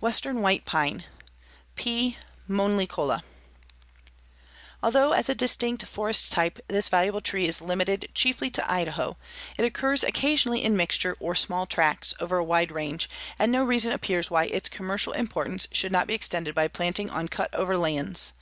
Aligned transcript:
WESTERN 0.00 0.42
WHITE 0.42 0.64
PINE 0.64 1.04
(P. 1.76 2.18
Monlicola) 2.48 3.22
Although 4.82 5.12
as 5.12 5.28
a 5.28 5.34
distinct 5.36 5.84
forest 5.86 6.32
type 6.32 6.58
this 6.66 6.88
valuable 6.88 7.20
tree 7.20 7.46
is 7.46 7.62
limited 7.62 8.10
chiefly 8.14 8.50
to 8.50 8.68
Idaho, 8.68 9.16
it 9.56 9.64
occurs 9.64 10.02
occasionally 10.02 10.64
in 10.64 10.76
mixture 10.76 11.16
or 11.20 11.36
small 11.36 11.66
tracts 11.66 12.14
over 12.18 12.36
a 12.38 12.42
wide 12.42 12.72
range, 12.72 13.08
and 13.38 13.52
no 13.52 13.62
reason 13.62 13.92
appears 13.92 14.28
why 14.28 14.46
its 14.46 14.68
commercial 14.68 15.12
importance 15.12 15.68
should 15.70 15.92
not 15.92 16.08
be 16.08 16.14
extended 16.14 16.52
by 16.52 16.66
planting 16.66 17.08
on 17.08 17.28
cut 17.28 17.54
over 17.54 17.76
lands. 17.76 18.32